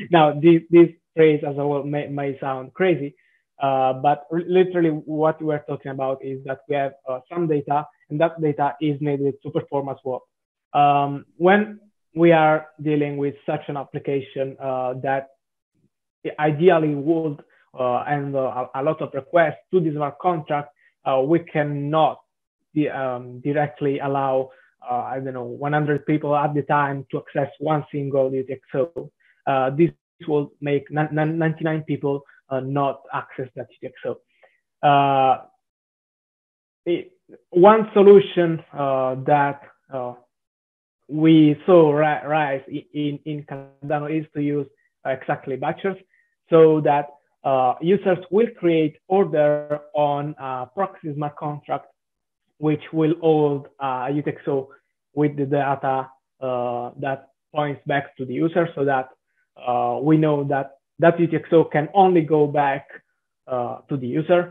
now, 0.10 0.32
this 0.32 0.62
this 0.70 0.88
phrase 1.14 1.42
as 1.46 1.56
a 1.56 1.62
whole 1.62 1.82
may, 1.82 2.08
may 2.08 2.38
sound 2.38 2.72
crazy, 2.74 3.14
uh, 3.60 3.92
but 3.94 4.26
literally 4.30 4.90
what 4.90 5.40
we're 5.42 5.64
talking 5.68 5.90
about 5.90 6.24
is 6.24 6.42
that 6.44 6.60
we 6.68 6.74
have 6.74 6.92
uh, 7.08 7.20
some 7.30 7.46
data 7.46 7.86
and 8.10 8.20
that 8.20 8.40
data 8.40 8.74
is 8.80 9.00
needed 9.00 9.34
to 9.42 9.50
perform 9.50 9.88
as 9.88 9.96
well. 10.04 10.22
Um, 10.72 11.26
when 11.36 11.80
we 12.14 12.32
are 12.32 12.68
dealing 12.80 13.16
with 13.16 13.34
such 13.46 13.62
an 13.68 13.76
application 13.76 14.56
uh, 14.60 14.94
that 15.02 15.28
ideally 16.38 16.94
would 16.94 17.42
uh, 17.78 18.04
and 18.06 18.36
uh, 18.36 18.66
a 18.74 18.82
lot 18.82 19.00
of 19.00 19.10
requests 19.14 19.56
to 19.72 19.80
the 19.80 19.92
smart 19.92 20.18
contract, 20.18 20.68
uh, 21.04 21.20
we 21.24 21.38
cannot 21.40 22.20
um, 22.94 23.40
directly 23.40 23.98
allow, 23.98 24.50
I 24.90 25.20
don't 25.20 25.34
know, 25.34 25.44
100 25.44 26.06
people 26.06 26.34
at 26.36 26.54
the 26.54 26.62
time 26.62 27.06
to 27.10 27.18
access 27.18 27.50
one 27.58 27.84
single 27.92 28.30
UTXO. 28.30 29.10
this 29.76 29.90
will 30.26 30.52
make 30.60 30.90
99 30.90 31.82
people 31.82 32.22
uh, 32.48 32.60
not 32.60 33.02
access 33.12 33.48
that 33.56 33.68
UTXO. 33.82 34.16
Uh, 34.82 35.44
it, 36.84 37.12
one 37.50 37.88
solution 37.94 38.62
uh, 38.72 39.14
that 39.26 39.62
we 41.08 41.56
saw 41.66 41.92
ri 41.92 42.16
rise 42.26 42.62
in, 42.68 43.18
in 43.24 43.44
Cardano 43.44 44.10
is 44.10 44.26
to 44.34 44.42
use 44.42 44.66
exactly 45.06 45.56
batchers 45.56 45.98
so 46.48 46.80
that 46.80 47.08
uh, 47.44 47.74
users 47.80 48.18
will 48.30 48.48
create 48.58 48.96
order 49.08 49.80
on 49.94 50.34
a 50.38 50.66
proxy 50.74 51.14
smart 51.14 51.36
contract, 51.36 51.86
which 52.62 52.84
will 52.92 53.14
hold 53.20 53.66
a 53.80 54.06
UTXO 54.18 54.68
with 55.14 55.36
the 55.36 55.44
data 55.44 56.08
uh, 56.40 56.90
that 57.04 57.30
points 57.52 57.80
back 57.88 58.16
to 58.16 58.24
the 58.24 58.34
user 58.34 58.68
so 58.76 58.84
that 58.84 59.08
uh, 59.66 59.98
we 60.00 60.16
know 60.16 60.44
that 60.44 60.76
that 61.00 61.18
UTXO 61.18 61.72
can 61.72 61.88
only 61.92 62.20
go 62.20 62.46
back 62.46 62.86
uh, 63.48 63.78
to 63.88 63.96
the 63.96 64.06
user. 64.06 64.42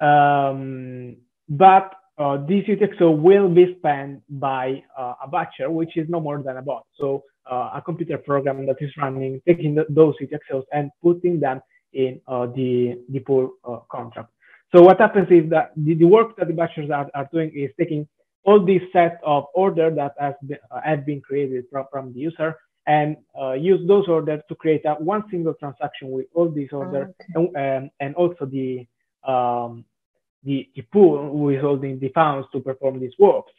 Um, 0.00 1.18
but 1.48 1.94
uh, 2.18 2.38
this 2.48 2.64
UTXO 2.66 3.16
will 3.16 3.48
be 3.48 3.76
spent 3.78 4.22
by 4.28 4.82
uh, 4.98 5.14
a 5.24 5.28
batcher, 5.28 5.70
which 5.70 5.96
is 5.96 6.08
no 6.08 6.18
more 6.18 6.42
than 6.42 6.56
a 6.56 6.62
bot. 6.62 6.84
So 6.98 7.22
uh, 7.48 7.70
a 7.78 7.80
computer 7.80 8.18
program 8.18 8.66
that 8.66 8.78
is 8.80 8.90
running, 8.98 9.40
taking 9.46 9.76
the, 9.76 9.86
those 9.88 10.14
UTXOs 10.20 10.64
and 10.72 10.90
putting 11.00 11.38
them 11.38 11.60
in 11.92 12.20
uh, 12.26 12.46
the, 12.46 13.00
the 13.08 13.22
uh, 13.64 13.78
contract. 13.88 14.30
So 14.74 14.82
what 14.82 15.00
happens 15.00 15.28
is 15.30 15.48
that 15.50 15.72
the, 15.76 15.94
the 15.94 16.04
work 16.04 16.36
that 16.36 16.48
the 16.48 16.54
batchers 16.54 16.90
are, 16.90 17.08
are 17.14 17.28
doing 17.32 17.52
is 17.54 17.70
taking 17.78 18.08
all 18.44 18.64
these 18.64 18.82
set 18.92 19.20
of 19.24 19.44
order 19.54 19.90
that 19.90 20.14
has 20.18 20.34
been, 20.46 20.58
uh, 20.70 20.96
been 20.96 21.20
created 21.20 21.64
from, 21.70 21.86
from 21.90 22.12
the 22.12 22.20
user 22.20 22.56
and 22.86 23.16
uh, 23.40 23.52
use 23.52 23.86
those 23.88 24.06
orders 24.08 24.40
to 24.48 24.54
create 24.54 24.84
a 24.84 24.94
one 24.94 25.24
single 25.30 25.54
transaction 25.54 26.10
with 26.10 26.26
all 26.34 26.48
these 26.48 26.68
orders 26.72 27.12
oh, 27.36 27.42
okay. 27.42 27.50
and, 27.56 27.84
um, 27.84 27.90
and 28.00 28.14
also 28.14 28.46
the, 28.46 28.86
um, 29.24 29.84
the, 30.44 30.68
the 30.76 30.82
pool 30.82 31.30
who 31.30 31.50
is 31.50 31.60
holding 31.60 31.98
the 31.98 32.08
funds 32.10 32.46
to 32.52 32.60
perform 32.60 33.00
these 33.00 33.14
works. 33.18 33.52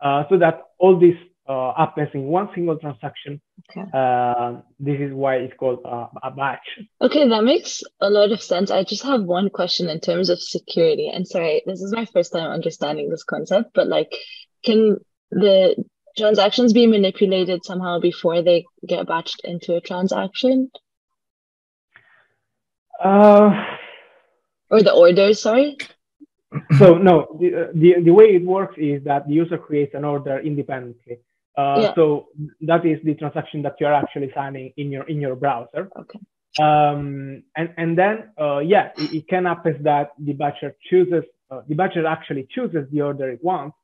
Uh, 0.00 0.24
so 0.30 0.38
that 0.38 0.68
all 0.78 0.98
this 0.98 1.14
uh, 1.48 1.72
happens 1.76 2.08
in 2.14 2.24
one 2.24 2.48
single 2.54 2.76
transaction. 2.76 3.40
Okay. 3.70 3.88
Uh, 3.92 4.60
this 4.78 5.00
is 5.00 5.12
why 5.12 5.36
it's 5.36 5.54
called 5.58 5.80
uh, 5.84 6.06
a 6.22 6.30
batch. 6.30 6.66
Okay, 7.00 7.28
that 7.28 7.44
makes 7.44 7.82
a 8.00 8.08
lot 8.10 8.32
of 8.32 8.42
sense. 8.42 8.70
I 8.70 8.84
just 8.84 9.02
have 9.02 9.22
one 9.22 9.50
question 9.50 9.88
in 9.88 10.00
terms 10.00 10.30
of 10.30 10.40
security. 10.40 11.08
And 11.08 11.26
sorry, 11.26 11.62
this 11.66 11.80
is 11.80 11.92
my 11.92 12.04
first 12.06 12.32
time 12.32 12.50
understanding 12.50 13.08
this 13.08 13.24
concept, 13.24 13.70
but 13.74 13.88
like, 13.88 14.12
can 14.64 14.98
the 15.30 15.82
transactions 16.16 16.72
be 16.72 16.86
manipulated 16.86 17.64
somehow 17.64 17.98
before 18.00 18.42
they 18.42 18.64
get 18.86 19.06
batched 19.06 19.40
into 19.44 19.76
a 19.76 19.80
transaction? 19.80 20.70
Uh, 23.02 23.64
or 24.70 24.82
the 24.82 24.92
orders, 24.92 25.40
sorry? 25.40 25.78
So 26.78 26.98
no, 26.98 27.36
the, 27.40 27.70
the, 27.74 28.02
the 28.02 28.10
way 28.10 28.34
it 28.34 28.44
works 28.44 28.74
is 28.76 29.02
that 29.04 29.26
the 29.26 29.34
user 29.34 29.56
creates 29.56 29.94
an 29.94 30.04
order 30.04 30.38
independently. 30.38 31.18
Uh, 31.60 31.80
yeah. 31.80 31.94
So 31.94 32.28
that 32.62 32.86
is 32.86 32.98
the 33.04 33.14
transaction 33.14 33.62
that 33.62 33.74
you're 33.80 33.98
actually 34.02 34.30
signing 34.34 34.72
in 34.76 34.90
your 34.90 35.04
in 35.12 35.20
your 35.20 35.36
browser. 35.36 35.82
Okay. 36.02 36.18
Um, 36.66 37.42
and 37.56 37.68
and 37.76 37.90
then 38.00 38.14
uh, 38.40 38.58
yeah, 38.58 38.86
it, 38.96 39.12
it, 39.18 39.24
can 39.28 39.44
happen 39.44 39.82
that 39.82 40.08
the 40.18 40.34
batcher 40.34 40.74
chooses 40.88 41.24
uh, 41.50 41.62
the 41.68 41.74
batcher 41.74 42.04
actually 42.08 42.46
chooses 42.54 42.86
the 42.92 43.00
order 43.00 43.28
it 43.30 43.42
wants, 43.42 43.76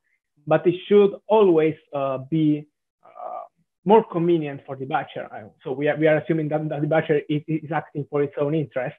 but 0.46 0.66
it 0.66 0.74
should 0.88 1.12
always 1.26 1.74
uh, 1.94 2.18
be 2.30 2.66
uh, 3.04 3.44
more 3.84 4.04
convenient 4.04 4.60
for 4.64 4.76
the 4.76 4.86
batcher. 4.86 5.26
So 5.64 5.72
we 5.72 5.88
are, 5.88 5.96
we 5.96 6.06
are 6.06 6.18
assuming 6.18 6.48
that, 6.50 6.68
that 6.68 6.80
the 6.80 6.86
batcher 6.86 7.22
is, 7.28 7.42
is, 7.48 7.72
acting 7.72 8.06
for 8.10 8.22
its 8.22 8.34
own 8.40 8.54
interest. 8.54 8.96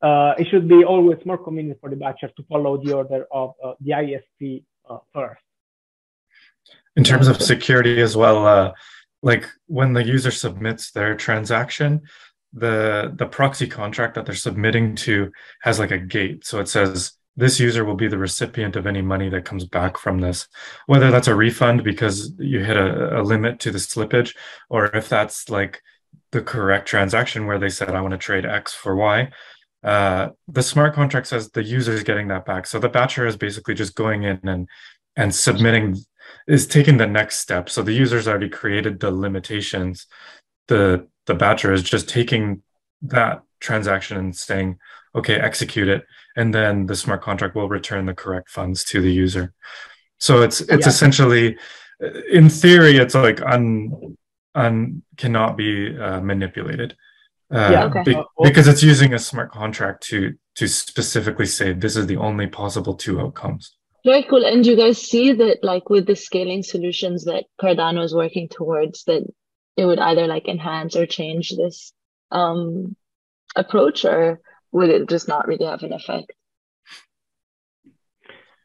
Uh, 0.00 0.34
it 0.38 0.46
should 0.50 0.68
be 0.68 0.84
always 0.84 1.18
more 1.24 1.38
convenient 1.38 1.78
for 1.80 1.90
the 1.90 1.96
batcher 1.96 2.34
to 2.34 2.42
follow 2.48 2.82
the 2.82 2.92
order 2.92 3.26
of 3.30 3.54
uh, 3.62 3.72
the 3.80 3.92
ISP 3.92 4.64
uh, 4.88 4.98
first. 5.12 5.40
In 6.96 7.04
terms 7.04 7.28
of 7.28 7.42
security 7.42 8.00
as 8.00 8.16
well, 8.16 8.46
uh, 8.46 8.72
like 9.22 9.46
when 9.66 9.92
the 9.92 10.04
user 10.04 10.30
submits 10.30 10.90
their 10.92 11.14
transaction, 11.14 12.02
the 12.52 13.12
the 13.14 13.26
proxy 13.26 13.66
contract 13.66 14.14
that 14.14 14.24
they're 14.24 14.34
submitting 14.34 14.96
to 14.96 15.30
has 15.62 15.78
like 15.78 15.90
a 15.90 15.98
gate. 15.98 16.46
So 16.46 16.58
it 16.58 16.68
says 16.68 17.12
this 17.36 17.60
user 17.60 17.84
will 17.84 17.96
be 17.96 18.08
the 18.08 18.18
recipient 18.18 18.76
of 18.76 18.86
any 18.86 19.02
money 19.02 19.28
that 19.28 19.44
comes 19.44 19.66
back 19.66 19.98
from 19.98 20.20
this, 20.20 20.48
whether 20.86 21.10
that's 21.10 21.28
a 21.28 21.34
refund 21.34 21.84
because 21.84 22.32
you 22.38 22.64
hit 22.64 22.78
a, 22.78 23.20
a 23.20 23.22
limit 23.22 23.60
to 23.60 23.70
the 23.70 23.78
slippage, 23.78 24.34
or 24.70 24.86
if 24.96 25.08
that's 25.08 25.50
like 25.50 25.82
the 26.32 26.40
correct 26.40 26.88
transaction 26.88 27.46
where 27.46 27.58
they 27.58 27.68
said, 27.68 27.90
I 27.90 28.00
want 28.00 28.12
to 28.12 28.18
trade 28.18 28.46
X 28.46 28.72
for 28.72 28.96
Y. 28.96 29.30
Uh, 29.84 30.30
the 30.48 30.62
smart 30.62 30.94
contract 30.94 31.26
says 31.26 31.50
the 31.50 31.62
user 31.62 31.92
is 31.92 32.02
getting 32.02 32.28
that 32.28 32.46
back. 32.46 32.66
So 32.66 32.78
the 32.78 32.90
batcher 32.90 33.26
is 33.26 33.36
basically 33.36 33.74
just 33.74 33.94
going 33.94 34.22
in 34.22 34.40
and 34.44 34.68
and 35.14 35.34
submitting 35.34 35.96
is 36.46 36.66
taking 36.66 36.96
the 36.96 37.06
next 37.06 37.38
step. 37.38 37.68
So 37.68 37.82
the 37.82 37.92
user's 37.92 38.28
already 38.28 38.48
created 38.48 39.00
the 39.00 39.10
limitations. 39.10 40.06
The 40.68 41.08
the 41.26 41.34
batcher 41.34 41.72
is 41.72 41.82
just 41.82 42.08
taking 42.08 42.62
that 43.02 43.42
transaction 43.60 44.16
and 44.16 44.34
saying, 44.34 44.78
okay, 45.14 45.36
execute 45.36 45.88
it, 45.88 46.04
and 46.36 46.54
then 46.54 46.86
the 46.86 46.96
smart 46.96 47.22
contract 47.22 47.54
will 47.54 47.68
return 47.68 48.06
the 48.06 48.14
correct 48.14 48.50
funds 48.50 48.84
to 48.84 49.00
the 49.00 49.12
user. 49.12 49.52
So 50.18 50.42
it's 50.42 50.60
it's 50.60 50.86
yeah. 50.86 50.88
essentially, 50.88 51.58
in 52.30 52.48
theory, 52.48 52.96
it's 52.96 53.14
like 53.14 53.40
un 53.42 54.16
un 54.54 55.02
cannot 55.16 55.56
be 55.56 55.96
uh, 55.98 56.20
manipulated. 56.20 56.96
Uh, 57.52 57.70
yeah, 57.70 57.84
okay. 57.84 58.02
be, 58.02 58.16
because 58.42 58.66
it's 58.66 58.82
using 58.82 59.14
a 59.14 59.18
smart 59.18 59.52
contract 59.52 60.02
to 60.04 60.34
to 60.56 60.66
specifically 60.66 61.46
say 61.46 61.72
this 61.72 61.96
is 61.96 62.06
the 62.06 62.16
only 62.16 62.46
possible 62.46 62.94
two 62.94 63.20
outcomes. 63.20 63.76
Very 64.06 64.22
cool. 64.22 64.46
And 64.46 64.62
do 64.62 64.70
you 64.70 64.76
guys 64.76 65.02
see 65.02 65.32
that 65.32 65.64
like 65.64 65.90
with 65.90 66.06
the 66.06 66.14
scaling 66.14 66.62
solutions 66.62 67.24
that 67.24 67.46
Cardano 67.60 68.04
is 68.04 68.14
working 68.14 68.48
towards 68.48 69.02
that 69.04 69.24
it 69.76 69.84
would 69.84 69.98
either 69.98 70.28
like 70.28 70.46
enhance 70.46 70.94
or 70.94 71.06
change 71.06 71.50
this 71.50 71.92
um 72.30 72.94
approach 73.56 74.04
or 74.04 74.40
would 74.70 74.90
it 74.90 75.08
just 75.08 75.26
not 75.26 75.48
really 75.48 75.66
have 75.66 75.82
an 75.82 75.92
effect? 75.92 76.30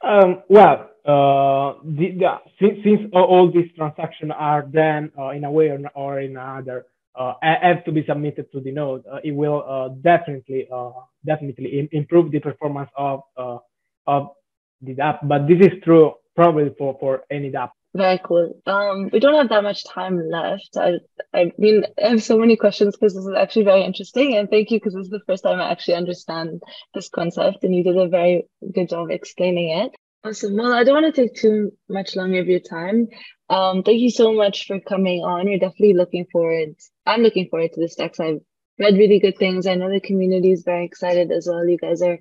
Um, 0.04 0.44
well, 0.48 0.90
uh, 1.06 1.80
the, 1.86 2.12
the, 2.20 2.40
since, 2.60 2.78
since, 2.84 3.02
all 3.12 3.52
these 3.52 3.72
transactions 3.76 4.32
are 4.36 4.68
then 4.72 5.12
uh, 5.18 5.30
in 5.30 5.44
a 5.44 5.52
way 5.52 5.70
or, 5.70 5.80
or 5.96 6.20
in 6.20 6.38
another 6.38 6.86
uh, 7.16 7.34
have 7.42 7.84
to 7.86 7.92
be 7.92 8.06
submitted 8.06 8.52
to 8.52 8.60
the 8.60 8.72
node, 8.72 9.04
uh, 9.12 9.20
it 9.24 9.32
will 9.32 9.64
uh, 9.68 9.90
definitely 10.02 10.68
uh, 10.72 10.92
definitely 11.26 11.90
improve 11.92 12.30
the 12.30 12.40
performance 12.40 12.92
of 12.96 13.22
of 14.06 14.30
the 14.82 14.96
dApp. 14.96 15.20
But 15.24 15.48
this 15.48 15.60
is 15.60 15.82
true 15.84 16.14
probably 16.36 16.74
for 16.78 16.98
for 17.00 17.24
any 17.30 17.52
dApp. 17.52 17.72
Very 17.94 18.22
cool. 18.24 18.58
Um, 18.66 19.10
we 19.12 19.20
don't 19.20 19.36
have 19.36 19.50
that 19.50 19.64
much 19.64 19.84
time 19.84 20.18
left. 20.30 20.78
I, 20.78 21.00
I 21.34 21.52
mean, 21.58 21.84
I 22.02 22.10
have 22.10 22.24
so 22.24 22.38
many 22.38 22.56
questions 22.56 22.96
because 22.96 23.14
this 23.14 23.26
is 23.26 23.36
actually 23.36 23.66
very 23.66 23.84
interesting. 23.84 24.38
And 24.38 24.50
thank 24.50 24.72
you 24.72 24.78
because 24.80 24.94
this 24.94 25.06
is 25.06 25.10
the 25.10 25.20
first 25.28 25.44
time 25.44 25.60
I 25.60 25.70
actually 25.70 25.96
understand 25.96 26.62
this 26.94 27.10
concept, 27.10 27.64
and 27.64 27.76
you 27.76 27.84
did 27.84 27.98
a 27.98 28.08
very 28.08 28.48
good 28.74 28.88
job 28.88 29.12
explaining 29.12 29.78
it. 29.78 29.92
Awesome. 30.24 30.56
Well, 30.56 30.72
I 30.72 30.84
don't 30.84 31.02
want 31.02 31.14
to 31.14 31.22
take 31.22 31.36
too 31.36 31.74
much 31.90 32.16
longer 32.16 32.40
of 32.40 32.48
your 32.48 32.60
time. 32.60 33.08
Um, 33.50 33.84
thank 33.84 34.00
you 34.00 34.12
so 34.12 34.32
much 34.32 34.68
for 34.68 34.80
coming 34.80 35.22
on. 35.24 35.46
We're 35.46 35.60
definitely 35.60 35.96
looking 35.96 36.28
forward. 36.32 36.76
I'm 37.06 37.24
looking 37.24 37.50
forward 37.50 37.74
to 37.74 37.80
this 37.82 37.98
next. 38.00 38.22
I've 38.22 38.40
read 38.80 38.98
really 38.98 39.20
good 39.20 39.38
things. 39.38 39.68
I 39.68 39.76
know 39.76 39.90
the 39.90 40.00
community 40.00 40.52
is 40.52 40.64
very 40.64 40.86
excited 40.86 41.32
as 41.32 41.48
well. 41.50 41.68
You 41.68 41.78
guys 41.78 42.02
are 42.02 42.20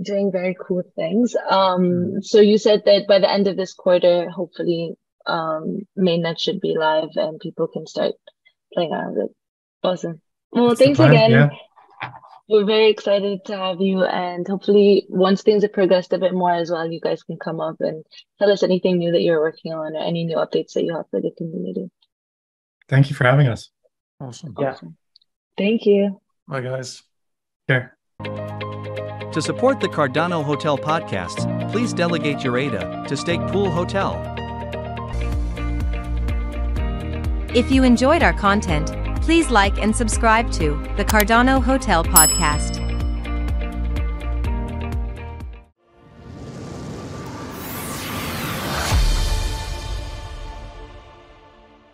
doing 0.00 0.30
very 0.32 0.56
cool 0.60 0.82
things. 0.96 1.34
Um, 1.48 1.82
mm-hmm. 1.82 2.20
so 2.22 2.40
you 2.40 2.58
said 2.58 2.82
that 2.86 3.06
by 3.08 3.18
the 3.18 3.30
end 3.30 3.48
of 3.48 3.56
this 3.56 3.74
quarter, 3.74 4.30
hopefully, 4.30 4.94
um, 5.26 5.80
mainnet 5.98 6.38
should 6.38 6.60
be 6.60 6.76
live 6.78 7.10
and 7.16 7.40
people 7.40 7.66
can 7.68 7.86
start 7.86 8.14
playing 8.72 8.92
around 8.92 9.16
with 9.16 9.24
it. 9.26 9.36
Awesome. 9.82 10.20
Well, 10.52 10.68
That's 10.68 10.80
thanks 10.80 10.98
again. 10.98 11.30
Yeah. 11.30 11.50
We're 12.48 12.64
very 12.64 12.88
excited 12.88 13.44
to 13.44 13.56
have 13.58 13.78
you, 13.78 14.04
and 14.04 14.48
hopefully, 14.48 15.04
once 15.10 15.42
things 15.42 15.64
have 15.64 15.72
progressed 15.74 16.14
a 16.14 16.18
bit 16.18 16.32
more 16.32 16.54
as 16.54 16.70
well, 16.70 16.90
you 16.90 16.98
guys 16.98 17.22
can 17.22 17.36
come 17.36 17.60
up 17.60 17.76
and 17.80 18.06
tell 18.38 18.50
us 18.50 18.62
anything 18.62 18.96
new 18.96 19.12
that 19.12 19.20
you're 19.20 19.40
working 19.40 19.74
on 19.74 19.94
or 19.94 20.02
any 20.02 20.24
new 20.24 20.36
updates 20.36 20.72
that 20.72 20.84
you 20.84 20.96
have 20.96 21.04
for 21.10 21.20
the 21.20 21.30
community. 21.36 21.90
Thank 22.88 23.10
you 23.10 23.16
for 23.16 23.24
having 23.24 23.48
us. 23.48 23.68
Awesome. 24.18 24.54
Yeah. 24.58 24.76
Thank 25.58 25.84
you. 25.84 26.22
Bye, 26.46 26.62
guys. 26.62 27.02
Care. 27.68 27.98
To 29.38 29.42
support 29.42 29.78
the 29.78 29.86
Cardano 29.86 30.42
Hotel 30.42 30.76
podcasts, 30.76 31.70
please 31.70 31.92
delegate 31.92 32.42
your 32.42 32.58
ADA 32.58 33.04
to 33.06 33.16
Stake 33.16 33.40
Pool 33.52 33.70
Hotel. 33.70 34.20
If 37.54 37.70
you 37.70 37.84
enjoyed 37.84 38.24
our 38.24 38.32
content, 38.32 38.90
please 39.22 39.48
like 39.48 39.78
and 39.78 39.94
subscribe 39.94 40.50
to 40.54 40.70
the 40.96 41.04
Cardano 41.04 41.62
Hotel 41.62 42.02
podcast. 42.02 42.87